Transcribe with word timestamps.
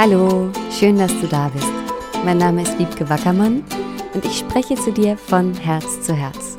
Hallo, 0.00 0.52
schön, 0.70 0.96
dass 0.96 1.10
du 1.20 1.26
da 1.26 1.48
bist. 1.48 1.66
Mein 2.24 2.38
Name 2.38 2.62
ist 2.62 2.78
Wiebke 2.78 3.10
Wackermann 3.10 3.64
und 4.14 4.24
ich 4.24 4.38
spreche 4.38 4.76
zu 4.76 4.92
dir 4.92 5.16
von 5.16 5.52
Herz 5.54 6.02
zu 6.02 6.14
Herz. 6.14 6.54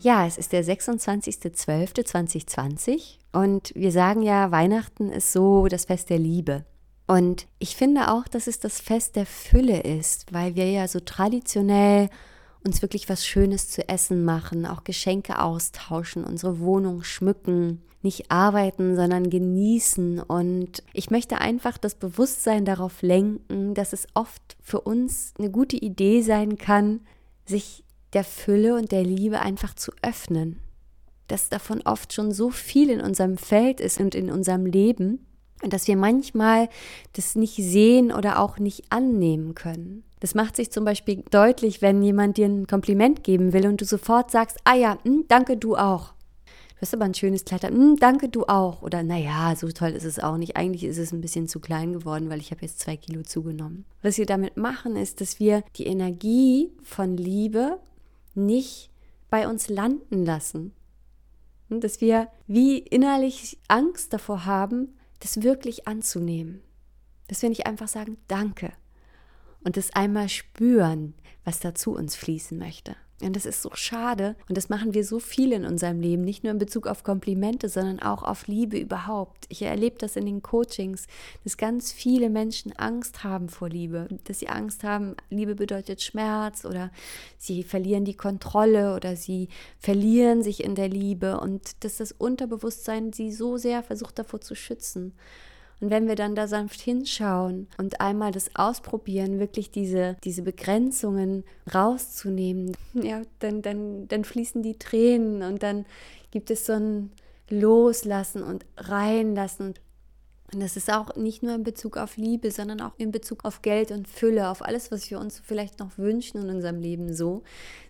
Ja, 0.00 0.26
es 0.26 0.38
ist 0.38 0.54
der 0.54 0.64
26.12.2020 0.64 3.18
und 3.34 3.74
wir 3.74 3.92
sagen 3.92 4.22
ja, 4.22 4.50
Weihnachten 4.50 5.12
ist 5.12 5.34
so 5.34 5.66
das 5.66 5.84
Fest 5.84 6.08
der 6.08 6.18
Liebe. 6.18 6.64
Und 7.06 7.46
ich 7.58 7.76
finde 7.76 8.10
auch, 8.10 8.26
dass 8.26 8.46
es 8.46 8.58
das 8.58 8.80
Fest 8.80 9.16
der 9.16 9.26
Fülle 9.26 9.82
ist, 9.82 10.32
weil 10.32 10.56
wir 10.56 10.70
ja 10.70 10.88
so 10.88 11.00
traditionell 11.00 12.08
uns 12.64 12.82
wirklich 12.82 13.08
was 13.08 13.26
Schönes 13.26 13.70
zu 13.70 13.88
essen 13.88 14.24
machen, 14.24 14.66
auch 14.66 14.84
Geschenke 14.84 15.40
austauschen, 15.40 16.24
unsere 16.24 16.60
Wohnung 16.60 17.02
schmücken, 17.02 17.82
nicht 18.02 18.30
arbeiten, 18.30 18.96
sondern 18.96 19.30
genießen. 19.30 20.20
Und 20.20 20.82
ich 20.92 21.10
möchte 21.10 21.38
einfach 21.38 21.78
das 21.78 21.94
Bewusstsein 21.94 22.64
darauf 22.64 23.02
lenken, 23.02 23.74
dass 23.74 23.92
es 23.92 24.06
oft 24.14 24.56
für 24.60 24.80
uns 24.80 25.34
eine 25.38 25.50
gute 25.50 25.76
Idee 25.76 26.22
sein 26.22 26.58
kann, 26.58 27.00
sich 27.46 27.84
der 28.12 28.24
Fülle 28.24 28.76
und 28.76 28.92
der 28.92 29.02
Liebe 29.02 29.40
einfach 29.40 29.74
zu 29.74 29.92
öffnen. 30.02 30.60
Dass 31.28 31.48
davon 31.48 31.82
oft 31.82 32.12
schon 32.12 32.32
so 32.32 32.50
viel 32.50 32.90
in 32.90 33.00
unserem 33.00 33.38
Feld 33.38 33.80
ist 33.80 33.98
und 34.00 34.14
in 34.14 34.30
unserem 34.30 34.66
Leben, 34.66 35.26
dass 35.62 35.88
wir 35.88 35.96
manchmal 35.96 36.68
das 37.14 37.36
nicht 37.36 37.56
sehen 37.56 38.12
oder 38.12 38.40
auch 38.40 38.58
nicht 38.58 38.84
annehmen 38.90 39.54
können. 39.54 40.04
Das 40.20 40.34
macht 40.34 40.56
sich 40.56 40.70
zum 40.70 40.84
Beispiel 40.84 41.22
deutlich, 41.30 41.82
wenn 41.82 42.02
jemand 42.02 42.38
dir 42.38 42.46
ein 42.46 42.66
Kompliment 42.66 43.24
geben 43.24 43.52
will 43.52 43.66
und 43.66 43.80
du 43.80 43.84
sofort 43.84 44.30
sagst, 44.30 44.56
ah 44.64 44.74
ja, 44.74 44.94
mh, 44.94 45.00
hm, 45.04 45.24
danke 45.28 45.56
du 45.58 45.76
auch. 45.76 46.14
Du 46.70 46.80
hast 46.80 46.94
aber 46.94 47.04
ein 47.04 47.14
schönes 47.14 47.44
Kleid, 47.44 47.62
mh, 47.62 47.68
hm, 47.68 47.96
danke 47.96 48.30
du 48.30 48.44
auch. 48.44 48.80
Oder 48.80 49.02
naja, 49.02 49.54
so 49.54 49.68
toll 49.68 49.90
ist 49.90 50.04
es 50.04 50.18
auch 50.18 50.38
nicht. 50.38 50.56
Eigentlich 50.56 50.84
ist 50.84 50.96
es 50.96 51.12
ein 51.12 51.20
bisschen 51.20 51.46
zu 51.46 51.60
klein 51.60 51.92
geworden, 51.92 52.30
weil 52.30 52.40
ich 52.40 52.50
habe 52.52 52.62
jetzt 52.62 52.80
zwei 52.80 52.96
Kilo 52.96 53.22
zugenommen. 53.22 53.84
Was 54.00 54.16
wir 54.16 54.24
damit 54.24 54.56
machen, 54.56 54.96
ist, 54.96 55.20
dass 55.20 55.40
wir 55.40 55.62
die 55.76 55.86
Energie 55.86 56.72
von 56.82 57.18
Liebe 57.18 57.78
nicht 58.34 58.88
bei 59.28 59.46
uns 59.46 59.68
landen 59.68 60.24
lassen. 60.24 60.72
Dass 61.68 62.00
wir 62.00 62.28
wie 62.46 62.78
innerlich 62.78 63.58
Angst 63.68 64.12
davor 64.12 64.46
haben, 64.46 64.93
das 65.20 65.42
wirklich 65.42 65.86
anzunehmen. 65.88 66.62
Dass 67.28 67.42
wir 67.42 67.48
nicht 67.48 67.66
einfach 67.66 67.88
sagen, 67.88 68.18
danke. 68.28 68.72
Und 69.62 69.76
das 69.76 69.94
einmal 69.94 70.28
spüren, 70.28 71.14
was 71.44 71.60
da 71.60 71.74
zu 71.74 71.94
uns 71.94 72.16
fließen 72.16 72.58
möchte. 72.58 72.96
Und 73.22 73.36
das 73.36 73.46
ist 73.46 73.62
so 73.62 73.70
schade. 73.74 74.34
Und 74.48 74.56
das 74.56 74.68
machen 74.68 74.92
wir 74.92 75.04
so 75.04 75.20
viel 75.20 75.52
in 75.52 75.64
unserem 75.64 76.00
Leben, 76.00 76.24
nicht 76.24 76.42
nur 76.42 76.52
in 76.52 76.58
Bezug 76.58 76.88
auf 76.88 77.04
Komplimente, 77.04 77.68
sondern 77.68 78.00
auch 78.00 78.24
auf 78.24 78.48
Liebe 78.48 78.76
überhaupt. 78.76 79.46
Ich 79.48 79.62
erlebe 79.62 79.96
das 79.98 80.16
in 80.16 80.26
den 80.26 80.42
Coachings, 80.42 81.06
dass 81.44 81.56
ganz 81.56 81.92
viele 81.92 82.28
Menschen 82.28 82.72
Angst 82.72 83.22
haben 83.22 83.48
vor 83.48 83.68
Liebe. 83.68 84.08
Dass 84.24 84.40
sie 84.40 84.48
Angst 84.48 84.82
haben, 84.82 85.14
Liebe 85.30 85.54
bedeutet 85.54 86.02
Schmerz 86.02 86.64
oder 86.64 86.90
sie 87.38 87.62
verlieren 87.62 88.04
die 88.04 88.16
Kontrolle 88.16 88.96
oder 88.96 89.14
sie 89.14 89.48
verlieren 89.78 90.42
sich 90.42 90.64
in 90.64 90.74
der 90.74 90.88
Liebe. 90.88 91.38
Und 91.38 91.84
dass 91.84 91.98
das 91.98 92.10
Unterbewusstsein 92.10 93.12
sie 93.12 93.30
so 93.30 93.56
sehr 93.56 93.84
versucht 93.84 94.18
davor 94.18 94.40
zu 94.40 94.56
schützen. 94.56 95.14
Und 95.80 95.90
wenn 95.90 96.08
wir 96.08 96.14
dann 96.14 96.34
da 96.34 96.46
sanft 96.46 96.80
hinschauen 96.80 97.68
und 97.78 98.00
einmal 98.00 98.32
das 98.32 98.54
ausprobieren, 98.54 99.38
wirklich 99.38 99.70
diese, 99.70 100.16
diese 100.24 100.42
Begrenzungen 100.42 101.44
rauszunehmen, 101.74 102.76
ja, 102.94 103.22
dann, 103.40 103.62
dann, 103.62 104.08
dann 104.08 104.24
fließen 104.24 104.62
die 104.62 104.78
Tränen 104.78 105.42
und 105.42 105.62
dann 105.62 105.84
gibt 106.30 106.50
es 106.50 106.66
so 106.66 106.72
ein 106.74 107.12
Loslassen 107.50 108.42
und 108.42 108.64
Reinlassen. 108.76 109.74
Und 110.52 110.62
das 110.62 110.76
ist 110.76 110.92
auch 110.92 111.16
nicht 111.16 111.42
nur 111.42 111.54
in 111.54 111.64
Bezug 111.64 111.96
auf 111.96 112.16
Liebe, 112.16 112.50
sondern 112.50 112.80
auch 112.80 112.92
in 112.96 113.10
Bezug 113.10 113.44
auf 113.44 113.62
Geld 113.62 113.90
und 113.90 114.08
Fülle, 114.08 114.48
auf 114.48 114.62
alles, 114.62 114.92
was 114.92 115.10
wir 115.10 115.18
uns 115.18 115.40
vielleicht 115.44 115.80
noch 115.80 115.98
wünschen 115.98 116.42
in 116.42 116.50
unserem 116.50 116.80
Leben 116.80 117.12
so, 117.14 117.42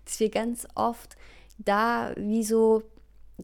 dass 0.04 0.18
wir 0.20 0.30
ganz 0.30 0.66
oft 0.74 1.16
da 1.58 2.12
wie 2.16 2.42
so 2.42 2.82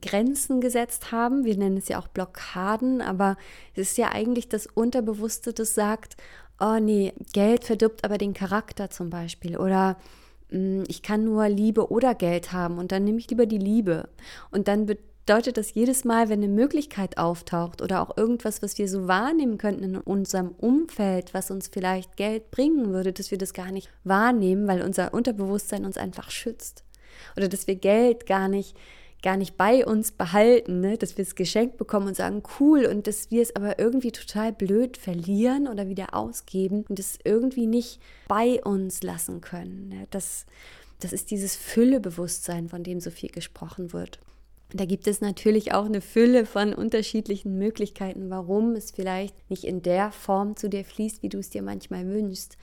Grenzen 0.01 0.61
gesetzt 0.61 1.13
haben. 1.13 1.45
Wir 1.45 1.57
nennen 1.57 1.77
es 1.77 1.89
ja 1.89 1.99
auch 1.99 2.09
Blockaden, 2.09 3.01
aber 3.01 3.37
es 3.75 3.91
ist 3.91 3.99
ja 3.99 4.13
eigentlich 4.13 4.49
das 4.49 4.67
Unterbewusste, 4.67 5.53
das 5.53 5.75
sagt, 5.75 6.17
oh 6.61 6.79
nee, 6.81 7.13
Geld 7.33 7.65
verdirbt 7.65 8.05
aber 8.05 8.19
den 8.19 8.35
Charakter 8.35 8.91
zum 8.91 9.11
Beispiel 9.11 9.57
oder 9.57 9.97
mm, 10.51 10.83
ich 10.87 11.03
kann 11.03 11.25
nur 11.25 11.49
Liebe 11.49 11.91
oder 11.91 12.15
Geld 12.15 12.53
haben 12.53 12.79
und 12.79 12.93
dann 12.93 13.05
nehme 13.05 13.19
ich 13.19 13.31
lieber 13.31 13.47
die 13.47 13.59
Liebe. 13.59 14.09
Und 14.51 14.69
dann 14.69 14.87
bedeutet 14.87 15.57
das 15.57 15.75
jedes 15.75 16.05
Mal, 16.05 16.29
wenn 16.29 16.43
eine 16.43 16.53
Möglichkeit 16.53 17.19
auftaucht 17.19 17.83
oder 17.83 18.03
auch 18.03 18.17
irgendwas, 18.17 18.63
was 18.63 18.79
wir 18.79 18.89
so 18.89 19.09
wahrnehmen 19.09 19.59
könnten 19.59 19.85
in 19.85 19.97
unserem 19.97 20.51
Umfeld, 20.51 21.35
was 21.35 21.51
uns 21.51 21.69
vielleicht 21.69 22.17
Geld 22.17 22.51
bringen 22.51 22.93
würde, 22.93 23.13
dass 23.13 23.31
wir 23.31 23.39
das 23.39 23.55
gar 23.55 23.73
nicht 23.73 23.91
wahrnehmen, 24.05 24.69
weil 24.69 24.83
unser 24.83 25.15
Unterbewusstsein 25.15 25.85
uns 25.85 25.97
einfach 25.97 26.31
schützt. 26.31 26.85
Oder 27.37 27.49
dass 27.49 27.67
wir 27.67 27.77
Geld 27.77 28.27
gar 28.27 28.49
nicht 28.49 28.77
gar 29.23 29.37
nicht 29.37 29.57
bei 29.57 29.85
uns 29.85 30.13
behalten, 30.13 30.81
ne? 30.81 30.97
dass 30.97 31.17
wir 31.17 31.23
es 31.23 31.35
geschenkt 31.35 31.77
bekommen 31.77 32.09
und 32.09 32.17
sagen, 32.17 32.43
cool, 32.59 32.87
und 32.87 33.07
dass 33.07 33.31
wir 33.31 33.43
es 33.43 33.55
aber 33.55 33.79
irgendwie 33.79 34.13
total 34.13 34.53
blöd 34.53 34.97
verlieren 34.97 35.69
oder 35.69 35.89
wieder 35.89 36.15
ausgeben 36.15 36.85
und 36.89 36.99
es 36.99 37.19
irgendwie 37.25 37.67
nicht 37.67 38.01
bei 38.29 38.63
uns 38.63 39.03
lassen 39.03 39.41
können. 39.41 39.89
Ne? 39.89 40.07
Das, 40.11 40.47
das 41.01 41.13
ist 41.13 41.31
dieses 41.31 41.57
Füllebewusstsein, 41.57 42.69
von 42.69 42.83
dem 42.83 43.01
so 43.01 43.11
viel 43.11 43.31
gesprochen 43.31 43.93
wird. 43.93 44.21
da 44.73 44.85
gibt 44.85 45.07
es 45.07 45.21
natürlich 45.21 45.73
auch 45.73 45.87
eine 45.87 46.01
Fülle 46.01 46.47
von 46.47 46.73
unterschiedlichen 46.73 47.59
Möglichkeiten, 47.59 48.31
warum 48.31 48.75
es 48.75 48.91
vielleicht 48.91 49.51
nicht 49.51 49.65
in 49.65 49.83
der 49.83 50.13
Form 50.13 50.57
zu 50.57 50.69
dir 50.69 50.85
fließt, 50.85 51.23
wie 51.23 51.29
du 51.29 51.39
es 51.39 51.51
dir 51.51 51.63
manchmal 51.63 52.07
wünschst. 52.07 52.57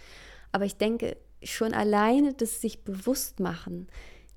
Aber 0.51 0.65
ich 0.65 0.77
denke, 0.77 1.17
schon 1.43 1.73
alleine 1.73 2.33
das 2.33 2.61
sich 2.61 2.83
bewusst 2.83 3.39
machen, 3.39 3.87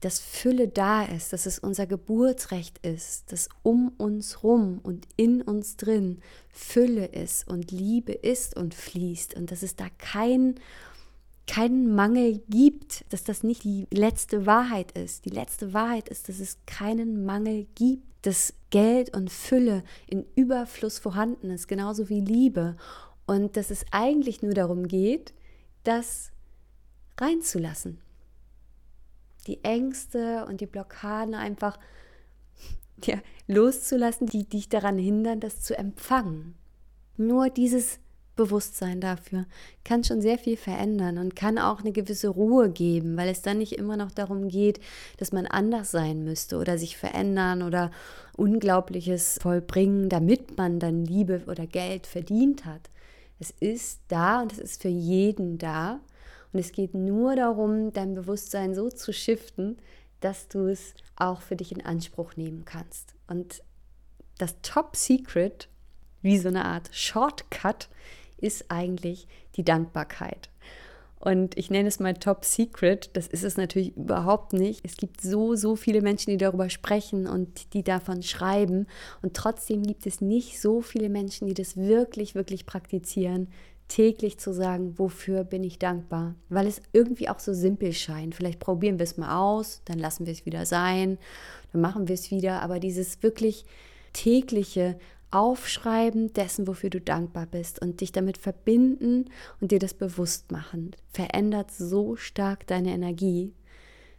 dass 0.00 0.18
Fülle 0.18 0.68
da 0.68 1.04
ist, 1.04 1.32
dass 1.32 1.46
es 1.46 1.58
unser 1.58 1.86
Geburtsrecht 1.86 2.78
ist, 2.78 3.32
dass 3.32 3.48
um 3.62 3.92
uns 3.98 4.42
rum 4.42 4.80
und 4.82 5.06
in 5.16 5.42
uns 5.42 5.76
drin 5.76 6.20
Fülle 6.48 7.06
ist 7.06 7.46
und 7.48 7.70
Liebe 7.70 8.12
ist 8.12 8.56
und 8.56 8.74
fließt 8.74 9.34
und 9.34 9.50
dass 9.50 9.62
es 9.62 9.76
da 9.76 9.86
kein 9.98 10.54
keinen 11.46 11.96
Mangel 11.96 12.40
gibt, 12.48 13.04
dass 13.08 13.24
das 13.24 13.42
nicht 13.42 13.64
die 13.64 13.88
letzte 13.90 14.46
Wahrheit 14.46 14.92
ist. 14.92 15.24
Die 15.24 15.30
letzte 15.30 15.74
Wahrheit 15.74 16.08
ist, 16.08 16.28
dass 16.28 16.38
es 16.38 16.58
keinen 16.64 17.24
Mangel 17.24 17.66
gibt, 17.74 18.04
dass 18.22 18.54
Geld 18.70 19.16
und 19.16 19.30
Fülle 19.32 19.82
in 20.06 20.24
Überfluss 20.36 21.00
vorhanden 21.00 21.50
ist, 21.50 21.66
genauso 21.66 22.08
wie 22.08 22.20
Liebe. 22.20 22.76
Und 23.26 23.56
dass 23.56 23.70
es 23.70 23.84
eigentlich 23.90 24.42
nur 24.42 24.54
darum 24.54 24.86
geht, 24.86 25.34
das 25.82 26.30
reinzulassen, 27.18 27.98
die 29.46 29.62
Ängste 29.64 30.44
und 30.46 30.60
die 30.60 30.66
Blockaden 30.66 31.34
einfach 31.34 31.78
ja, 33.04 33.16
loszulassen, 33.46 34.26
die 34.26 34.44
dich 34.44 34.68
daran 34.68 34.98
hindern, 34.98 35.40
das 35.40 35.60
zu 35.60 35.76
empfangen. 35.76 36.54
Nur 37.16 37.50
dieses 37.50 37.98
Bewusstsein 38.36 39.02
dafür 39.02 39.44
kann 39.84 40.02
schon 40.02 40.22
sehr 40.22 40.38
viel 40.38 40.56
verändern 40.56 41.18
und 41.18 41.36
kann 41.36 41.58
auch 41.58 41.80
eine 41.80 41.92
gewisse 41.92 42.28
Ruhe 42.28 42.70
geben, 42.70 43.16
weil 43.18 43.28
es 43.28 43.42
dann 43.42 43.58
nicht 43.58 43.72
immer 43.72 43.98
noch 43.98 44.10
darum 44.10 44.48
geht, 44.48 44.80
dass 45.18 45.32
man 45.32 45.46
anders 45.46 45.90
sein 45.90 46.24
müsste 46.24 46.56
oder 46.56 46.78
sich 46.78 46.96
verändern 46.96 47.62
oder 47.62 47.90
Unglaubliches 48.36 49.38
vollbringen, 49.42 50.08
damit 50.08 50.56
man 50.56 50.78
dann 50.78 51.04
Liebe 51.04 51.42
oder 51.48 51.66
Geld 51.66 52.06
verdient 52.06 52.64
hat. 52.64 52.88
Es 53.38 53.50
ist 53.60 54.00
da 54.08 54.40
und 54.40 54.52
es 54.52 54.58
ist 54.58 54.82
für 54.82 54.88
jeden 54.88 55.58
da 55.58 56.00
und 56.52 56.58
es 56.58 56.72
geht 56.72 56.94
nur 56.94 57.36
darum, 57.36 57.92
dein 57.92 58.14
Bewusstsein 58.14 58.74
so 58.74 58.90
zu 58.90 59.12
shiften, 59.12 59.78
dass 60.20 60.48
du 60.48 60.66
es 60.66 60.94
auch 61.16 61.40
für 61.42 61.56
dich 61.56 61.72
in 61.72 61.84
Anspruch 61.84 62.36
nehmen 62.36 62.64
kannst. 62.64 63.14
Und 63.28 63.62
das 64.38 64.56
Top 64.62 64.96
Secret, 64.96 65.68
wie 66.22 66.38
so 66.38 66.48
eine 66.48 66.64
Art 66.64 66.88
Shortcut, 66.92 67.88
ist 68.38 68.70
eigentlich 68.70 69.28
die 69.56 69.64
Dankbarkeit. 69.64 70.50
Und 71.20 71.58
ich 71.58 71.70
nenne 71.70 71.88
es 71.88 72.00
mal 72.00 72.14
Top 72.14 72.46
Secret. 72.46 73.10
Das 73.12 73.26
ist 73.26 73.44
es 73.44 73.58
natürlich 73.58 73.94
überhaupt 73.94 74.54
nicht. 74.54 74.80
Es 74.84 74.96
gibt 74.96 75.20
so, 75.20 75.54
so 75.54 75.76
viele 75.76 76.00
Menschen, 76.00 76.30
die 76.30 76.38
darüber 76.38 76.70
sprechen 76.70 77.26
und 77.26 77.74
die 77.74 77.84
davon 77.84 78.22
schreiben. 78.22 78.86
Und 79.20 79.34
trotzdem 79.34 79.82
gibt 79.82 80.06
es 80.06 80.22
nicht 80.22 80.58
so 80.58 80.80
viele 80.80 81.10
Menschen, 81.10 81.46
die 81.46 81.52
das 81.52 81.76
wirklich, 81.76 82.34
wirklich 82.34 82.64
praktizieren, 82.64 83.48
täglich 83.90 84.38
zu 84.38 84.54
sagen, 84.54 84.98
wofür 84.98 85.44
bin 85.44 85.64
ich 85.64 85.78
dankbar, 85.78 86.36
weil 86.48 86.66
es 86.66 86.80
irgendwie 86.92 87.28
auch 87.28 87.40
so 87.40 87.52
simpel 87.52 87.92
scheint. 87.92 88.34
Vielleicht 88.34 88.60
probieren 88.60 88.98
wir 88.98 89.04
es 89.04 89.16
mal 89.16 89.36
aus, 89.38 89.82
dann 89.84 89.98
lassen 89.98 90.26
wir 90.26 90.32
es 90.32 90.46
wieder 90.46 90.64
sein, 90.64 91.18
dann 91.72 91.82
machen 91.82 92.08
wir 92.08 92.14
es 92.14 92.30
wieder, 92.30 92.62
aber 92.62 92.78
dieses 92.78 93.22
wirklich 93.22 93.66
tägliche 94.12 94.98
Aufschreiben 95.32 96.32
dessen, 96.32 96.66
wofür 96.66 96.90
du 96.90 97.00
dankbar 97.00 97.46
bist 97.46 97.82
und 97.82 98.00
dich 98.00 98.12
damit 98.12 98.38
verbinden 98.38 99.26
und 99.60 99.72
dir 99.72 99.78
das 99.78 99.94
bewusst 99.94 100.50
machen, 100.50 100.92
verändert 101.12 101.70
so 101.70 102.16
stark 102.16 102.66
deine 102.66 102.92
Energie. 102.92 103.52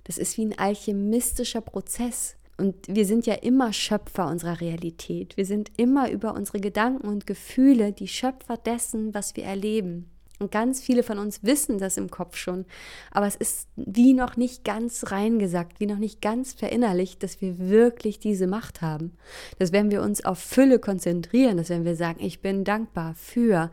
Das 0.03 0.17
ist 0.17 0.37
wie 0.37 0.45
ein 0.45 0.57
alchemistischer 0.57 1.61
Prozess. 1.61 2.35
Und 2.57 2.75
wir 2.87 3.05
sind 3.05 3.25
ja 3.25 3.35
immer 3.35 3.73
Schöpfer 3.73 4.27
unserer 4.27 4.61
Realität. 4.61 5.35
Wir 5.37 5.45
sind 5.45 5.71
immer 5.77 6.11
über 6.11 6.33
unsere 6.35 6.59
Gedanken 6.59 7.07
und 7.07 7.25
Gefühle 7.25 7.91
die 7.91 8.07
Schöpfer 8.07 8.57
dessen, 8.57 9.13
was 9.13 9.35
wir 9.35 9.45
erleben. 9.45 10.11
Und 10.41 10.51
ganz 10.51 10.81
viele 10.81 11.03
von 11.03 11.19
uns 11.19 11.43
wissen 11.43 11.77
das 11.77 11.97
im 11.97 12.09
Kopf 12.09 12.35
schon. 12.35 12.65
Aber 13.11 13.27
es 13.27 13.35
ist 13.35 13.67
wie 13.75 14.13
noch 14.13 14.37
nicht 14.37 14.63
ganz 14.63 15.11
reingesagt, 15.11 15.79
wie 15.79 15.85
noch 15.85 15.99
nicht 15.99 16.19
ganz 16.19 16.53
verinnerlicht, 16.53 17.21
dass 17.21 17.41
wir 17.41 17.59
wirklich 17.59 18.17
diese 18.17 18.47
Macht 18.47 18.81
haben. 18.81 19.13
Dass 19.59 19.71
wenn 19.71 19.91
wir 19.91 20.01
uns 20.01 20.25
auf 20.25 20.39
Fülle 20.39 20.79
konzentrieren, 20.79 21.57
dass 21.57 21.69
wenn 21.69 21.85
wir 21.85 21.95
sagen, 21.95 22.23
ich 22.23 22.41
bin 22.41 22.63
dankbar 22.63 23.13
für 23.13 23.69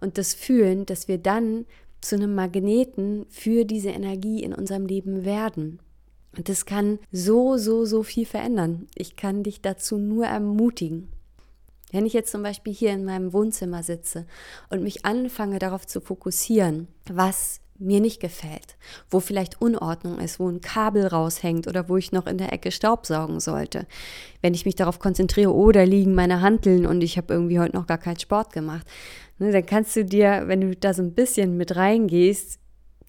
und 0.00 0.16
das 0.16 0.32
fühlen, 0.32 0.86
dass 0.86 1.08
wir 1.08 1.18
dann 1.18 1.66
zu 2.00 2.16
einem 2.16 2.34
Magneten 2.34 3.26
für 3.28 3.64
diese 3.64 3.90
Energie 3.90 4.42
in 4.42 4.54
unserem 4.54 4.86
Leben 4.86 5.24
werden. 5.24 5.78
Und 6.36 6.48
das 6.48 6.66
kann 6.66 6.98
so, 7.10 7.56
so, 7.56 7.84
so 7.84 8.02
viel 8.02 8.26
verändern. 8.26 8.86
Ich 8.94 9.16
kann 9.16 9.42
dich 9.42 9.60
dazu 9.60 9.98
nur 9.98 10.26
ermutigen. 10.26 11.08
Wenn 11.90 12.06
ich 12.06 12.12
jetzt 12.12 12.30
zum 12.30 12.42
Beispiel 12.42 12.72
hier 12.72 12.92
in 12.92 13.04
meinem 13.04 13.32
Wohnzimmer 13.32 13.82
sitze 13.82 14.26
und 14.68 14.82
mich 14.82 15.04
anfange 15.06 15.58
darauf 15.58 15.86
zu 15.86 16.00
fokussieren, 16.00 16.88
was 17.10 17.60
mir 17.78 18.00
nicht 18.00 18.20
gefällt, 18.20 18.76
wo 19.08 19.20
vielleicht 19.20 19.60
Unordnung 19.62 20.18
ist, 20.18 20.40
wo 20.40 20.48
ein 20.48 20.60
Kabel 20.60 21.06
raushängt 21.06 21.66
oder 21.68 21.88
wo 21.88 21.96
ich 21.96 22.12
noch 22.12 22.26
in 22.26 22.38
der 22.38 22.52
Ecke 22.52 22.72
Staubsaugen 22.72 23.40
sollte. 23.40 23.86
Wenn 24.42 24.52
ich 24.52 24.66
mich 24.66 24.74
darauf 24.74 24.98
konzentriere, 24.98 25.54
oh, 25.54 25.70
liegen 25.70 26.14
meine 26.14 26.40
Hanteln 26.40 26.86
und 26.86 27.02
ich 27.02 27.16
habe 27.16 27.32
irgendwie 27.32 27.60
heute 27.60 27.76
noch 27.76 27.86
gar 27.86 27.98
keinen 27.98 28.18
Sport 28.18 28.52
gemacht, 28.52 28.86
ne, 29.38 29.52
dann 29.52 29.64
kannst 29.64 29.94
du 29.96 30.04
dir, 30.04 30.44
wenn 30.46 30.60
du 30.60 30.74
da 30.74 30.92
so 30.92 31.02
ein 31.02 31.14
bisschen 31.14 31.56
mit 31.56 31.76
reingehst, 31.76 32.58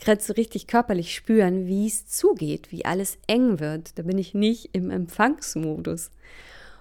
kannst 0.06 0.30
du 0.30 0.34
richtig 0.34 0.68
körperlich 0.68 1.14
spüren, 1.14 1.66
wie 1.68 1.88
es 1.88 2.08
zugeht, 2.08 2.72
wie 2.72 2.86
alles 2.86 3.18
eng 3.28 3.60
wird. 3.60 3.98
Da 3.98 4.04
bin 4.04 4.18
ich 4.18 4.34
nicht 4.34 4.70
im 4.74 4.90
Empfangsmodus. 4.92 6.12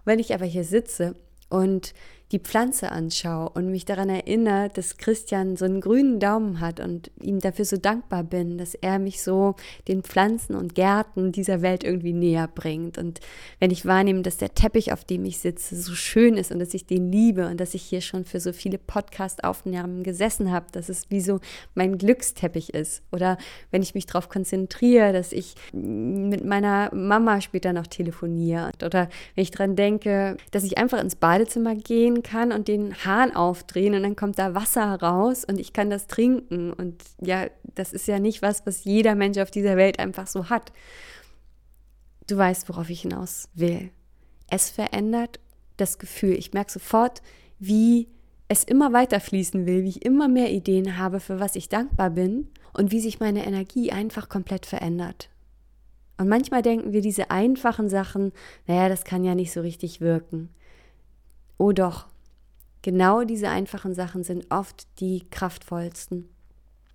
Wenn 0.04 0.18
ich 0.18 0.34
aber 0.34 0.44
hier 0.44 0.64
sitze 0.64 1.14
und 1.48 1.94
die 2.32 2.38
Pflanze 2.38 2.92
anschaue 2.92 3.48
und 3.50 3.70
mich 3.70 3.86
daran 3.86 4.10
erinnere, 4.10 4.68
dass 4.74 4.98
Christian 4.98 5.56
so 5.56 5.64
einen 5.64 5.80
grünen 5.80 6.20
Daumen 6.20 6.60
hat 6.60 6.78
und 6.78 7.10
ihm 7.20 7.40
dafür 7.40 7.64
so 7.64 7.78
dankbar 7.78 8.22
bin, 8.22 8.58
dass 8.58 8.74
er 8.74 8.98
mich 8.98 9.22
so 9.22 9.54
den 9.88 10.02
Pflanzen 10.02 10.54
und 10.54 10.74
Gärten 10.74 11.32
dieser 11.32 11.62
Welt 11.62 11.84
irgendwie 11.84 12.12
näher 12.12 12.46
bringt. 12.46 12.98
Und 12.98 13.20
wenn 13.60 13.70
ich 13.70 13.86
wahrnehme, 13.86 14.20
dass 14.20 14.36
der 14.36 14.54
Teppich, 14.54 14.92
auf 14.92 15.04
dem 15.04 15.24
ich 15.24 15.38
sitze, 15.38 15.74
so 15.76 15.94
schön 15.94 16.36
ist 16.36 16.52
und 16.52 16.58
dass 16.58 16.74
ich 16.74 16.84
den 16.84 17.10
liebe 17.10 17.46
und 17.46 17.58
dass 17.58 17.72
ich 17.72 17.82
hier 17.82 18.02
schon 18.02 18.26
für 18.26 18.40
so 18.40 18.52
viele 18.52 18.76
Podcast-Aufnahmen 18.76 20.02
gesessen 20.02 20.52
habe, 20.52 20.66
dass 20.72 20.90
es 20.90 21.10
wie 21.10 21.22
so 21.22 21.40
mein 21.74 21.96
Glücksteppich 21.96 22.74
ist. 22.74 23.02
Oder 23.10 23.38
wenn 23.70 23.82
ich 23.82 23.94
mich 23.94 24.04
darauf 24.04 24.28
konzentriere, 24.28 25.14
dass 25.14 25.32
ich 25.32 25.54
mit 25.72 26.44
meiner 26.44 26.94
Mama 26.94 27.40
später 27.40 27.72
noch 27.72 27.86
telefoniere. 27.86 28.72
Oder 28.84 29.08
wenn 29.34 29.42
ich 29.42 29.50
daran 29.50 29.76
denke, 29.76 30.36
dass 30.50 30.64
ich 30.64 30.76
einfach 30.76 31.00
ins 31.00 31.16
Badezimmer 31.16 31.74
gehen 31.74 32.17
kann 32.22 32.52
und 32.52 32.68
den 32.68 32.94
Hahn 33.04 33.34
aufdrehen 33.34 33.94
und 33.94 34.02
dann 34.02 34.16
kommt 34.16 34.38
da 34.38 34.54
Wasser 34.54 34.94
raus 35.00 35.44
und 35.44 35.58
ich 35.58 35.72
kann 35.72 35.90
das 35.90 36.06
trinken. 36.06 36.72
Und 36.72 37.02
ja, 37.20 37.46
das 37.74 37.92
ist 37.92 38.06
ja 38.08 38.18
nicht 38.18 38.42
was, 38.42 38.66
was 38.66 38.84
jeder 38.84 39.14
Mensch 39.14 39.38
auf 39.38 39.50
dieser 39.50 39.76
Welt 39.76 39.98
einfach 39.98 40.26
so 40.26 40.50
hat. 40.50 40.72
Du 42.26 42.36
weißt, 42.36 42.68
worauf 42.68 42.90
ich 42.90 43.02
hinaus 43.02 43.48
will. 43.54 43.90
Es 44.50 44.70
verändert 44.70 45.40
das 45.76 45.98
Gefühl. 45.98 46.34
Ich 46.34 46.52
merke 46.52 46.72
sofort, 46.72 47.22
wie 47.58 48.08
es 48.48 48.64
immer 48.64 48.92
weiter 48.92 49.20
fließen 49.20 49.66
will, 49.66 49.84
wie 49.84 49.90
ich 49.90 50.04
immer 50.04 50.28
mehr 50.28 50.50
Ideen 50.50 50.96
habe, 50.96 51.20
für 51.20 51.40
was 51.40 51.54
ich 51.54 51.68
dankbar 51.68 52.10
bin 52.10 52.48
und 52.72 52.92
wie 52.92 53.00
sich 53.00 53.20
meine 53.20 53.46
Energie 53.46 53.92
einfach 53.92 54.28
komplett 54.28 54.66
verändert. 54.66 55.28
Und 56.16 56.28
manchmal 56.28 56.62
denken 56.62 56.92
wir 56.92 57.00
diese 57.00 57.30
einfachen 57.30 57.88
Sachen, 57.88 58.32
naja, 58.66 58.88
das 58.88 59.04
kann 59.04 59.22
ja 59.22 59.34
nicht 59.34 59.52
so 59.52 59.60
richtig 59.60 60.00
wirken. 60.00 60.50
Oh 61.58 61.72
doch, 61.72 62.06
genau 62.82 63.24
diese 63.24 63.48
einfachen 63.48 63.92
Sachen 63.92 64.22
sind 64.22 64.46
oft 64.50 64.86
die 65.00 65.28
kraftvollsten. 65.28 66.28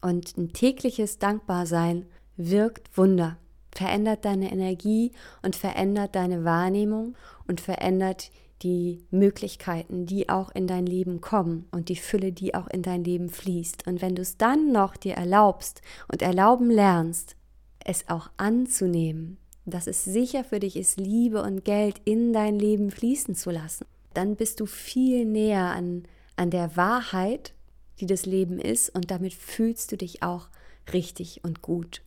Und 0.02 0.38
ein 0.38 0.54
tägliches 0.54 1.20
Dankbarsein 1.20 2.06
wirkt 2.38 2.98
Wunder, 2.98 3.38
verändert 3.72 4.26
deine 4.26 4.52
Energie 4.52 5.12
und 5.42 5.56
verändert 5.56 6.16
deine 6.16 6.46
Wahrnehmung 6.46 7.16
und 7.48 7.60
verändert 7.62 8.32
die 8.62 9.04
Möglichkeiten, 9.12 10.06
die 10.06 10.30
auch 10.30 10.50
in 10.56 10.68
dein 10.68 10.86
Leben 10.86 11.20
kommen 11.20 11.68
und 11.72 11.90
die 11.90 11.98
Fülle, 11.98 12.32
die 12.32 12.56
auch 12.56 12.68
in 12.68 12.82
dein 12.82 13.04
Leben 13.04 13.30
fließt. 13.30 13.86
Und 13.88 14.02
wenn 14.02 14.16
du 14.16 14.22
es 14.22 14.38
dann 14.38 14.72
noch 14.72 14.96
dir 14.96 15.16
erlaubst 15.16 15.82
und 16.10 16.22
erlauben 16.22 16.72
lernst, 16.72 17.36
es 17.84 18.08
auch 18.08 18.30
anzunehmen, 18.38 19.38
dass 19.66 19.88
es 19.88 20.06
sicher 20.06 20.46
für 20.46 20.62
dich 20.62 20.78
ist, 20.78 21.00
Liebe 21.00 21.44
und 21.44 21.66
Geld 21.66 22.00
in 22.06 22.32
dein 22.32 22.58
Leben 22.58 22.92
fließen 22.92 23.36
zu 23.36 23.52
lassen, 23.52 23.86
dann 24.14 24.36
bist 24.36 24.60
du 24.60 24.66
viel 24.66 25.26
näher 25.26 25.72
an, 25.72 26.04
an 26.36 26.50
der 26.50 26.76
Wahrheit, 26.76 27.54
die 28.00 28.06
das 28.06 28.26
Leben 28.26 28.60
ist, 28.60 28.90
und 28.90 29.12
damit 29.12 29.34
fühlst 29.34 29.92
du 29.92 29.98
dich 29.98 30.24
auch 30.24 30.48
richtig 30.92 31.44
und 31.44 31.62
gut. 31.62 32.02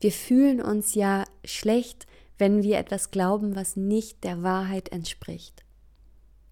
Wir 0.00 0.12
fühlen 0.12 0.60
uns 0.60 0.94
ja 0.94 1.24
schlecht, 1.44 2.06
wenn 2.38 2.62
wir 2.62 2.78
etwas 2.78 3.10
glauben, 3.10 3.56
was 3.56 3.76
nicht 3.76 4.24
der 4.24 4.42
Wahrheit 4.42 4.90
entspricht. 4.90 5.64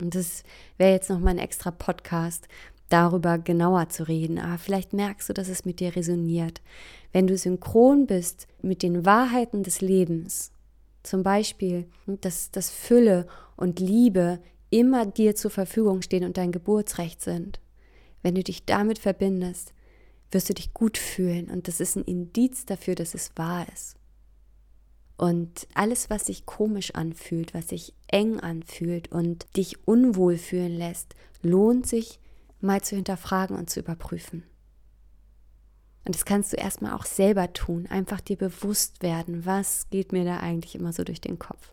Und 0.00 0.14
das 0.14 0.42
wäre 0.78 0.92
jetzt 0.92 1.10
nochmal 1.10 1.34
ein 1.34 1.38
extra 1.38 1.70
Podcast, 1.70 2.48
darüber 2.88 3.38
genauer 3.38 3.88
zu 3.88 4.06
reden. 4.08 4.38
Aber 4.38 4.58
vielleicht 4.58 4.92
merkst 4.92 5.28
du, 5.28 5.32
dass 5.32 5.48
es 5.48 5.64
mit 5.64 5.80
dir 5.80 5.94
resoniert. 5.94 6.62
Wenn 7.12 7.26
du 7.26 7.36
synchron 7.36 8.06
bist 8.06 8.46
mit 8.62 8.82
den 8.82 9.04
Wahrheiten 9.04 9.62
des 9.62 9.80
Lebens, 9.80 10.50
zum 11.04 11.22
Beispiel, 11.22 11.86
dass, 12.06 12.50
dass 12.50 12.70
Fülle 12.70 13.26
und 13.56 13.78
Liebe 13.78 14.40
immer 14.70 15.06
dir 15.06 15.36
zur 15.36 15.52
Verfügung 15.52 16.02
stehen 16.02 16.24
und 16.24 16.36
dein 16.36 16.50
Geburtsrecht 16.50 17.22
sind. 17.22 17.60
Wenn 18.22 18.34
du 18.34 18.42
dich 18.42 18.64
damit 18.64 18.98
verbindest, 18.98 19.72
wirst 20.32 20.48
du 20.48 20.54
dich 20.54 20.74
gut 20.74 20.98
fühlen 20.98 21.50
und 21.50 21.68
das 21.68 21.80
ist 21.80 21.96
ein 21.96 22.04
Indiz 22.04 22.66
dafür, 22.66 22.96
dass 22.96 23.14
es 23.14 23.30
wahr 23.36 23.66
ist. 23.72 23.96
Und 25.16 25.68
alles, 25.74 26.10
was 26.10 26.26
sich 26.26 26.44
komisch 26.44 26.94
anfühlt, 26.94 27.54
was 27.54 27.68
sich 27.68 27.94
eng 28.08 28.40
anfühlt 28.40 29.12
und 29.12 29.46
dich 29.56 29.86
unwohl 29.86 30.38
fühlen 30.38 30.76
lässt, 30.76 31.14
lohnt 31.42 31.86
sich 31.86 32.18
mal 32.60 32.82
zu 32.82 32.96
hinterfragen 32.96 33.56
und 33.56 33.70
zu 33.70 33.80
überprüfen. 33.80 34.42
Und 36.04 36.14
das 36.14 36.24
kannst 36.24 36.52
du 36.52 36.56
erstmal 36.56 36.92
auch 36.92 37.06
selber 37.06 37.52
tun, 37.52 37.86
einfach 37.86 38.20
dir 38.20 38.36
bewusst 38.36 39.02
werden, 39.02 39.46
was 39.46 39.88
geht 39.90 40.12
mir 40.12 40.24
da 40.24 40.38
eigentlich 40.38 40.74
immer 40.74 40.92
so 40.92 41.02
durch 41.02 41.20
den 41.20 41.38
Kopf. 41.38 41.72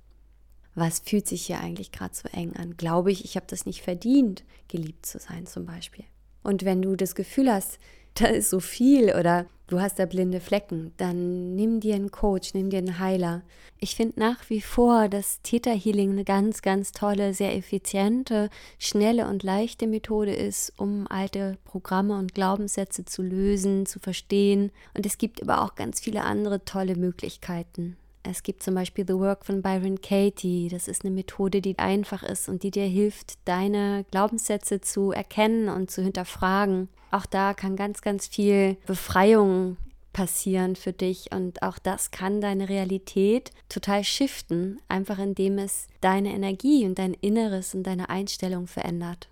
Was 0.73 0.99
fühlt 0.99 1.27
sich 1.27 1.45
hier 1.45 1.59
eigentlich 1.59 1.91
gerade 1.91 2.15
so 2.15 2.29
eng 2.29 2.55
an? 2.55 2.77
Glaube 2.77 3.11
ich, 3.11 3.25
ich 3.25 3.35
habe 3.35 3.45
das 3.49 3.65
nicht 3.65 3.81
verdient, 3.81 4.45
geliebt 4.69 5.05
zu 5.05 5.19
sein 5.19 5.45
zum 5.45 5.65
Beispiel. 5.65 6.05
Und 6.43 6.63
wenn 6.63 6.81
du 6.81 6.95
das 6.95 7.13
Gefühl 7.13 7.51
hast, 7.51 7.77
da 8.15 8.27
ist 8.27 8.49
so 8.49 8.59
viel 8.59 9.13
oder 9.15 9.45
du 9.67 9.79
hast 9.79 9.99
da 9.99 10.05
blinde 10.05 10.41
Flecken, 10.41 10.93
dann 10.97 11.55
nimm 11.55 11.79
dir 11.79 11.95
einen 11.95 12.11
Coach, 12.11 12.53
nimm 12.53 12.69
dir 12.69 12.79
einen 12.79 12.99
Heiler. 12.99 13.41
Ich 13.79 13.95
finde 13.95 14.19
nach 14.19 14.49
wie 14.49 14.61
vor, 14.61 15.07
dass 15.07 15.41
Theta 15.41 15.71
Healing 15.71 16.11
eine 16.11 16.25
ganz, 16.25 16.61
ganz 16.61 16.91
tolle, 16.91 17.33
sehr 17.33 17.55
effiziente, 17.55 18.49
schnelle 18.77 19.27
und 19.27 19.43
leichte 19.43 19.87
Methode 19.87 20.33
ist, 20.33 20.73
um 20.77 21.07
alte 21.09 21.57
Programme 21.63 22.17
und 22.17 22.33
Glaubenssätze 22.33 23.05
zu 23.05 23.21
lösen, 23.21 23.85
zu 23.85 23.99
verstehen. 23.99 24.71
Und 24.93 25.05
es 25.05 25.17
gibt 25.17 25.41
aber 25.41 25.63
auch 25.63 25.75
ganz 25.75 26.01
viele 26.01 26.23
andere 26.23 26.65
tolle 26.65 26.95
Möglichkeiten. 26.95 27.97
Es 28.23 28.43
gibt 28.43 28.61
zum 28.63 28.75
Beispiel 28.75 29.05
The 29.07 29.15
Work 29.15 29.45
von 29.45 29.61
Byron 29.61 29.99
Katie. 30.01 30.69
Das 30.69 30.87
ist 30.87 31.03
eine 31.03 31.13
Methode, 31.13 31.61
die 31.61 31.77
einfach 31.79 32.23
ist 32.23 32.49
und 32.49 32.63
die 32.63 32.71
dir 32.71 32.85
hilft, 32.85 33.33
deine 33.45 34.05
Glaubenssätze 34.11 34.81
zu 34.81 35.11
erkennen 35.11 35.69
und 35.69 35.89
zu 35.89 36.03
hinterfragen. 36.03 36.89
Auch 37.11 37.25
da 37.25 37.53
kann 37.53 37.75
ganz, 37.75 38.01
ganz 38.01 38.27
viel 38.27 38.77
Befreiung 38.85 39.77
passieren 40.13 40.75
für 40.75 40.93
dich 40.93 41.31
und 41.31 41.63
auch 41.63 41.79
das 41.79 42.11
kann 42.11 42.41
deine 42.41 42.69
Realität 42.69 43.51
total 43.69 44.03
shiften, 44.03 44.79
einfach 44.87 45.19
indem 45.19 45.57
es 45.57 45.87
deine 46.01 46.33
Energie 46.33 46.85
und 46.85 46.99
dein 46.99 47.13
Inneres 47.13 47.73
und 47.73 47.83
deine 47.83 48.09
Einstellung 48.09 48.67
verändert. 48.67 49.29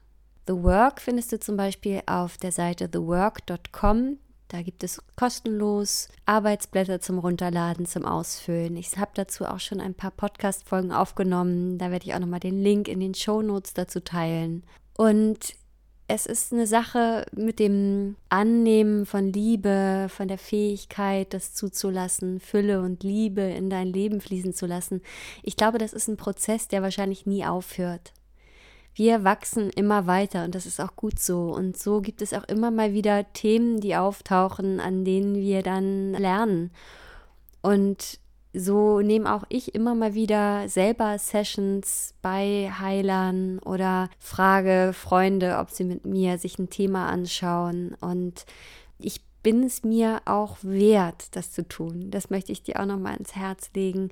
The 0.48 0.54
Work 0.64 1.02
findest 1.02 1.32
du 1.32 1.40
zum 1.40 1.58
Beispiel 1.58 2.02
auf 2.06 2.38
der 2.38 2.52
Seite 2.52 2.90
thework.com. 2.90 4.18
Da 4.50 4.64
gibt 4.64 4.84
es 4.84 5.00
kostenlos 5.16 6.10
Arbeitsblätter 6.26 7.00
zum 7.00 7.20
Runterladen, 7.20 7.86
zum 7.86 8.04
Ausfüllen. 8.04 8.78
Ich 8.78 8.98
habe 8.98 9.12
dazu 9.14 9.46
auch 9.46 9.60
schon 9.60 9.80
ein 9.80 9.94
paar 9.94 10.10
Podcast-Folgen 10.10 10.92
aufgenommen. 10.92 11.78
Da 11.78 11.92
werde 11.92 12.08
ich 12.08 12.16
auch 12.16 12.20
nochmal 12.20 12.40
den 12.40 12.62
Link 12.62 12.88
in 12.88 13.00
den 13.00 13.14
Show 13.14 13.44
Notes 13.44 13.76
dazu 13.76 14.00
teilen. 14.00 14.64
Und 14.98 15.54
es 16.08 16.26
ist 16.26 16.52
eine 16.52 16.66
Sache 16.66 17.28
mit 17.32 17.60
dem 17.60 18.16
Annehmen 18.30 19.06
von 19.06 19.32
Liebe, 19.32 20.08
von 20.10 20.28
der 20.28 20.40
Fähigkeit, 20.40 21.32
das 21.36 21.54
zuzulassen, 21.54 22.40
Fülle 22.40 22.82
und 22.82 23.04
Liebe 23.04 23.42
in 23.42 23.70
dein 23.70 23.88
Leben 23.88 24.20
fließen 24.20 24.56
zu 24.56 24.66
lassen. 24.66 25.04
Ich 25.44 25.58
glaube, 25.58 25.78
das 25.78 25.94
ist 25.94 26.08
ein 26.08 26.18
Prozess, 26.18 26.68
der 26.68 26.82
wahrscheinlich 26.82 27.28
nie 27.28 27.46
aufhört. 27.46 28.14
Wir 28.94 29.24
wachsen 29.24 29.70
immer 29.70 30.08
weiter 30.08 30.44
und 30.44 30.56
das 30.56 30.66
ist 30.66 30.80
auch 30.82 30.96
gut 30.96 31.20
so. 31.20 31.54
Und 31.54 31.78
so 31.78 32.02
gibt 32.02 32.22
es 32.22 32.34
auch 32.34 32.44
immer 32.46 32.72
mal 32.72 32.94
wieder 32.94 33.32
Themen, 33.34 33.80
die 33.80 33.96
auftauchen, 33.96 34.80
an 34.80 35.06
denen 35.06 35.36
wir 35.36 35.64
dann 35.64 36.14
lernen. 36.14 36.72
Und 37.62 38.20
so 38.54 39.00
nehme 39.02 39.34
auch 39.34 39.44
ich 39.50 39.76
immer 39.76 39.94
mal 39.94 40.16
wieder 40.16 40.68
selber 40.70 41.18
Sessions 41.20 42.16
bei 42.22 42.72
Heilern 42.80 43.60
oder 43.60 44.10
frage 44.18 44.92
Freunde, 44.94 45.58
ob 45.60 45.70
sie 45.70 45.84
mit 45.84 46.06
mir 46.06 46.38
sich 46.38 46.58
ein 46.58 46.70
Thema 46.70 47.10
anschauen. 47.10 47.96
Und 48.02 48.46
ich 48.98 49.22
bin 49.44 49.64
es 49.64 49.84
mir 49.84 50.22
auch 50.26 50.58
wert, 50.62 51.36
das 51.36 51.52
zu 51.52 51.68
tun. 51.68 52.10
Das 52.10 52.30
möchte 52.30 52.52
ich 52.52 52.64
dir 52.64 52.80
auch 52.80 52.86
nochmal 52.86 53.18
ins 53.18 53.36
Herz 53.36 53.70
legen. 53.76 54.10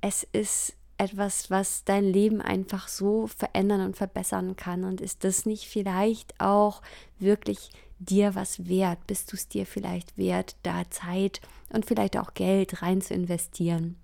Es 0.00 0.26
ist 0.32 0.74
etwas, 0.98 1.50
was 1.50 1.84
dein 1.84 2.04
Leben 2.04 2.40
einfach 2.40 2.88
so 2.88 3.26
verändern 3.26 3.80
und 3.80 3.96
verbessern 3.96 4.56
kann. 4.56 4.84
Und 4.84 5.00
ist 5.00 5.24
das 5.24 5.46
nicht 5.46 5.66
vielleicht 5.66 6.40
auch 6.40 6.82
wirklich 7.18 7.70
dir 7.98 8.34
was 8.34 8.68
wert? 8.68 9.06
Bist 9.06 9.32
du 9.32 9.36
es 9.36 9.48
dir 9.48 9.66
vielleicht 9.66 10.18
wert, 10.18 10.56
da 10.62 10.82
Zeit 10.90 11.40
und 11.72 11.86
vielleicht 11.86 12.16
auch 12.16 12.34
Geld 12.34 12.82
rein 12.82 13.00
zu 13.00 13.14
investieren? 13.14 13.96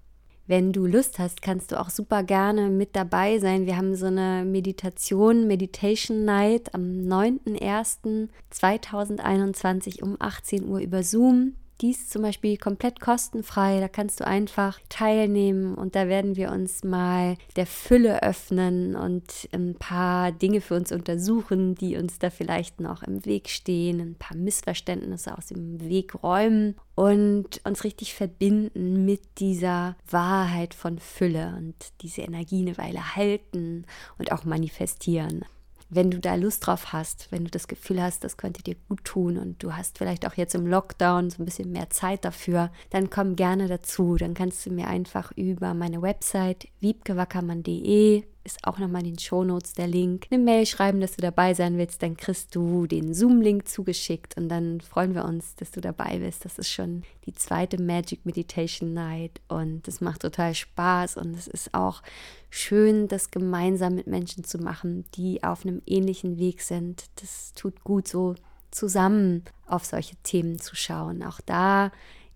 Wenn 0.50 0.73
du 0.73 0.85
Lust 0.85 1.20
hast, 1.20 1.42
kannst 1.42 1.70
du 1.70 1.78
auch 1.78 1.90
super 1.90 2.25
gerne 2.25 2.70
mit 2.70 2.97
dabei 2.97 3.38
sein. 3.38 3.66
Wir 3.66 3.76
haben 3.76 3.94
so 3.94 4.06
eine 4.06 4.44
Meditation, 4.44 5.47
Meditation 5.47 6.25
Night 6.25 6.75
am 6.75 7.06
9.01.2021 7.06 10.02
um 10.02 10.16
18 10.18 10.66
Uhr 10.66 10.80
über 10.80 11.04
Zoom. 11.04 11.54
Dies 11.80 12.10
zum 12.10 12.22
Beispiel 12.22 12.58
komplett 12.58 13.00
kostenfrei. 13.00 13.80
Da 13.80 13.88
kannst 13.88 14.20
du 14.20 14.26
einfach 14.26 14.78
teilnehmen 14.90 15.75
und 15.75 15.96
da 15.96 16.08
werden 16.08 16.37
wir 16.37 16.50
uns 16.50 16.84
mal 16.84 17.37
der 17.56 17.66
Fülle 17.66 18.22
öffnen 18.22 18.96
und 18.96 19.49
ein 19.52 19.76
paar 19.76 20.30
Dinge 20.30 20.60
für 20.60 20.75
uns 20.75 20.92
untersuchen, 20.92 21.75
die 21.75 21.96
uns 21.96 22.18
da 22.18 22.28
vielleicht 22.28 22.80
noch 22.80 23.02
im 23.02 23.25
Weg 23.25 23.49
stehen, 23.49 24.00
ein 24.00 24.14
paar 24.14 24.37
Missverständnisse 24.37 25.37
aus 25.37 25.46
dem 25.46 25.80
Weg 25.80 26.22
räumen 26.22 26.76
und 26.94 27.62
uns 27.64 27.84
richtig 27.84 28.14
verbinden 28.14 29.06
mit 29.06 29.22
dieser 29.38 29.96
Wahrheit 30.10 30.75
von 30.75 30.99
Fülle 30.99 31.54
und 31.56 31.75
diese 32.02 32.20
Energie 32.20 32.60
eine 32.60 32.76
Weile 32.76 33.16
halten 33.16 33.87
und 34.18 34.32
auch 34.32 34.44
manifestieren 34.44 35.46
wenn 35.90 36.11
du 36.11 36.18
da 36.18 36.37
Lust 36.37 36.66
drauf 36.66 36.92
hast, 36.92 37.30
wenn 37.30 37.44
du 37.44 37.50
das 37.50 37.68
Gefühl 37.68 38.00
hast, 38.00 38.25
das 38.25 38.37
könnte 38.37 38.62
dir 38.62 38.76
gut 38.88 39.04
tun 39.04 39.37
und 39.37 39.62
du 39.62 39.76
hast 39.76 39.99
vielleicht 39.99 40.26
auch 40.26 40.35
jetzt 40.35 40.54
im 40.54 40.66
Lockdown 40.66 41.30
so 41.30 41.42
ein 41.42 41.44
bisschen 41.44 41.73
mehr 41.73 41.90
Zeit 41.90 42.25
dafür, 42.25 42.70
dann 42.90 43.11
komm 43.11 43.37
gerne 43.37 43.66
dazu. 43.68 44.16
Dann 44.16 44.35
kannst 44.35 44.64
du 44.64 44.70
mir 44.70 44.87
einfach 44.87 45.32
über 45.37 45.75
meine 45.75 46.00
Website 46.00 46.68
wiebkewackermann.de 46.80 48.25
ist 48.44 48.64
auch 48.64 48.78
nochmal 48.78 49.02
in 49.02 49.12
den 49.12 49.18
Shownotes 49.18 49.75
der 49.75 49.87
Link. 49.87 50.26
Eine 50.30 50.42
Mail 50.42 50.66
schreiben, 50.66 51.00
dass 51.00 51.16
du 51.16 51.20
dabei 51.20 51.54
sein 51.54 51.76
willst, 51.78 52.02
dann 52.02 52.16
kriegst 52.16 52.54
du 52.54 52.87
den 52.87 53.14
Zoom-Link 53.14 53.68
zugeschickt 53.68 54.37
und 54.37 54.49
dann 54.49 54.80
freuen 54.80 55.14
wir 55.14 55.25
uns, 55.25 55.54
dass 55.56 55.70
du 55.70 55.80
dabei 55.80 56.18
bist. 56.18 56.44
Das 56.44 56.59
ist 56.59 56.70
schon 56.70 57.02
die 57.26 57.35
zweite 57.35 57.80
Magic 57.80 58.25
Meditation 58.25 58.94
Night 58.94 59.40
und 59.49 59.87
es 59.87 60.00
macht 60.00 60.23
total 60.23 60.54
Spaß 60.54 61.16
und 61.16 61.37
es 61.37 61.47
ist 61.47 61.75
auch 61.75 62.02
schön, 62.49 63.09
das 63.09 63.30
gemeinsam 63.30 63.94
mit 63.94 64.06
Menschen 64.06 64.44
zu 64.44 64.59
machen, 64.59 65.04
die 65.14 65.42
auf 65.42 65.64
einem 65.64 65.82
ähnlichen 65.87 66.38
Weg 66.38 66.62
sind. 66.62 67.04
Das 67.16 67.52
tut 67.52 67.85
gut, 67.85 68.09
so 68.09 68.35
zusammen 68.70 69.44
auf 69.66 69.85
solche 69.85 70.16
Themen 70.23 70.59
zu 70.59 70.76
schauen. 70.76 71.23
Auch 71.23 71.40
da 71.44 71.90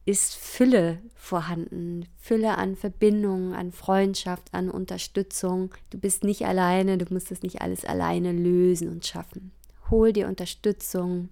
ist 0.04 0.36
Fülle 0.36 0.98
vorhanden. 1.14 2.06
Fülle 2.16 2.58
an 2.58 2.76
Verbindungen, 2.76 3.54
an 3.54 3.72
Freundschaft, 3.72 4.52
an 4.52 4.70
Unterstützung. 4.70 5.74
Du 5.90 5.98
bist 5.98 6.24
nicht 6.24 6.44
alleine, 6.44 6.98
du 6.98 7.12
musst 7.12 7.32
es 7.32 7.42
nicht 7.42 7.62
alles 7.62 7.84
alleine 7.84 8.32
lösen 8.32 8.88
und 8.88 9.06
schaffen. 9.06 9.52
Hol 9.90 10.12
dir 10.12 10.28
Unterstützung, 10.28 11.30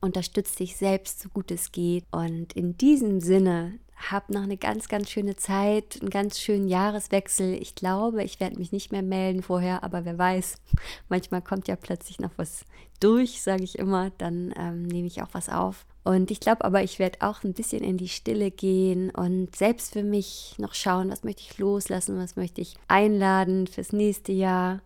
unterstütz 0.00 0.54
dich 0.56 0.76
selbst 0.76 1.20
so 1.20 1.28
gut 1.28 1.50
es 1.50 1.72
geht. 1.72 2.04
Und 2.10 2.52
in 2.54 2.76
diesem 2.76 3.20
Sinne, 3.20 3.78
hab 4.10 4.30
noch 4.30 4.42
eine 4.42 4.56
ganz, 4.56 4.88
ganz 4.88 5.10
schöne 5.10 5.36
Zeit, 5.36 5.98
einen 6.00 6.10
ganz 6.10 6.40
schönen 6.40 6.68
Jahreswechsel. 6.68 7.54
Ich 7.54 7.74
glaube, 7.74 8.24
ich 8.24 8.40
werde 8.40 8.56
mich 8.56 8.72
nicht 8.72 8.92
mehr 8.92 9.02
melden 9.02 9.42
vorher, 9.42 9.84
aber 9.84 10.04
wer 10.04 10.18
weiß, 10.18 10.56
manchmal 11.08 11.42
kommt 11.42 11.68
ja 11.68 11.76
plötzlich 11.76 12.18
noch 12.18 12.32
was 12.36 12.64
durch, 12.98 13.42
sage 13.42 13.62
ich 13.62 13.78
immer. 13.78 14.10
Dann 14.18 14.54
ähm, 14.56 14.82
nehme 14.84 15.06
ich 15.06 15.22
auch 15.22 15.28
was 15.32 15.48
auf. 15.48 15.86
Und 16.02 16.30
ich 16.30 16.40
glaube 16.40 16.64
aber, 16.64 16.82
ich 16.82 16.98
werde 16.98 17.18
auch 17.20 17.44
ein 17.44 17.52
bisschen 17.52 17.84
in 17.84 17.98
die 17.98 18.08
Stille 18.08 18.50
gehen 18.50 19.10
und 19.10 19.54
selbst 19.54 19.92
für 19.92 20.02
mich 20.02 20.54
noch 20.58 20.74
schauen, 20.74 21.10
was 21.10 21.24
möchte 21.24 21.42
ich 21.42 21.58
loslassen, 21.58 22.16
was 22.16 22.36
möchte 22.36 22.60
ich 22.60 22.76
einladen 22.88 23.66
fürs 23.66 23.92
nächste 23.92 24.32
Jahr, 24.32 24.80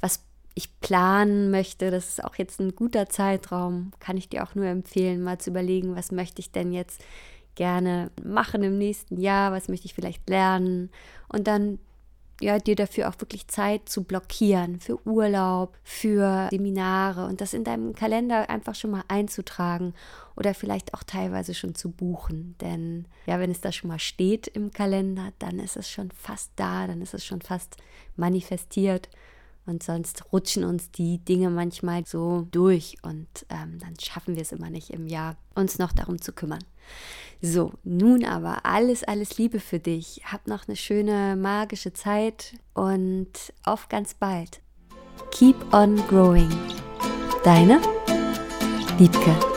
was 0.00 0.24
ich 0.54 0.80
planen 0.80 1.50
möchte. 1.50 1.90
Das 1.90 2.08
ist 2.08 2.24
auch 2.24 2.36
jetzt 2.36 2.58
ein 2.60 2.74
guter 2.74 3.08
Zeitraum, 3.08 3.92
kann 4.00 4.16
ich 4.16 4.30
dir 4.30 4.42
auch 4.42 4.54
nur 4.54 4.64
empfehlen, 4.66 5.22
mal 5.22 5.38
zu 5.38 5.50
überlegen, 5.50 5.94
was 5.94 6.10
möchte 6.10 6.40
ich 6.40 6.52
denn 6.52 6.72
jetzt 6.72 7.02
gerne 7.54 8.10
machen 8.22 8.62
im 8.62 8.78
nächsten 8.78 9.20
Jahr, 9.20 9.52
was 9.52 9.68
möchte 9.68 9.86
ich 9.86 9.94
vielleicht 9.94 10.28
lernen 10.28 10.90
und 11.28 11.46
dann 11.46 11.78
ja, 12.40 12.58
dir 12.58 12.76
dafür 12.76 13.08
auch 13.08 13.18
wirklich 13.20 13.48
Zeit 13.48 13.88
zu 13.88 14.04
blockieren, 14.04 14.78
für 14.78 15.04
Urlaub, 15.06 15.76
für 15.82 16.48
Seminare 16.50 17.26
und 17.26 17.40
das 17.40 17.54
in 17.54 17.64
deinem 17.64 17.94
Kalender 17.94 18.50
einfach 18.50 18.74
schon 18.74 18.90
mal 18.90 19.04
einzutragen 19.08 19.94
oder 20.36 20.52
vielleicht 20.52 20.92
auch 20.94 21.02
teilweise 21.02 21.54
schon 21.54 21.74
zu 21.74 21.90
buchen. 21.90 22.54
Denn 22.60 23.06
ja, 23.26 23.40
wenn 23.40 23.50
es 23.50 23.62
da 23.62 23.72
schon 23.72 23.88
mal 23.88 23.98
steht 23.98 24.48
im 24.48 24.70
Kalender, 24.70 25.32
dann 25.38 25.58
ist 25.58 25.76
es 25.76 25.90
schon 25.90 26.10
fast 26.10 26.50
da, 26.56 26.86
dann 26.86 27.00
ist 27.00 27.14
es 27.14 27.24
schon 27.24 27.40
fast 27.40 27.76
manifestiert. 28.16 29.08
Und 29.66 29.82
sonst 29.82 30.32
rutschen 30.32 30.64
uns 30.64 30.90
die 30.92 31.18
Dinge 31.18 31.50
manchmal 31.50 32.06
so 32.06 32.46
durch 32.52 32.96
und 33.02 33.26
ähm, 33.48 33.78
dann 33.80 33.98
schaffen 34.00 34.36
wir 34.36 34.42
es 34.42 34.52
immer 34.52 34.70
nicht 34.70 34.90
im 34.90 35.08
Jahr, 35.08 35.36
uns 35.54 35.78
noch 35.78 35.92
darum 35.92 36.20
zu 36.20 36.32
kümmern. 36.32 36.62
So, 37.42 37.72
nun 37.84 38.24
aber 38.24 38.64
alles, 38.64 39.02
alles 39.04 39.38
Liebe 39.38 39.60
für 39.60 39.78
dich. 39.78 40.22
Hab 40.24 40.46
noch 40.46 40.68
eine 40.68 40.76
schöne 40.76 41.36
magische 41.36 41.92
Zeit 41.92 42.54
und 42.74 43.28
auf 43.64 43.88
ganz 43.88 44.14
bald. 44.14 44.60
Keep 45.32 45.74
on 45.74 45.96
growing. 46.08 46.50
Deine 47.44 47.80
Liebke. 48.98 49.55